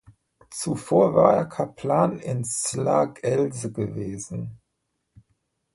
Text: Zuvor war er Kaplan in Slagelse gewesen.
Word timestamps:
Zuvor 0.49 1.13
war 1.13 1.35
er 1.35 1.45
Kaplan 1.45 2.17
in 2.17 2.43
Slagelse 2.43 3.71
gewesen. 3.71 4.59